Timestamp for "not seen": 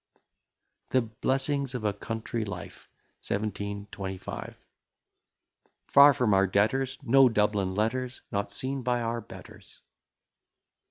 8.31-8.81